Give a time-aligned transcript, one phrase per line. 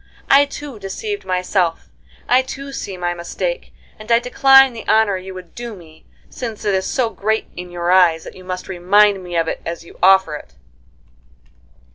[0.31, 1.91] I too deceived myself,
[2.27, 6.65] I too see my mistake, and I decline the honor you would do me, since
[6.65, 9.85] it is so great in your eyes that you must remind me of it as
[9.85, 10.53] you offer it."